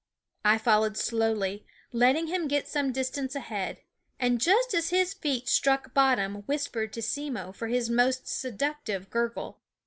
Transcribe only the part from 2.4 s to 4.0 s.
get some dis tance ahead,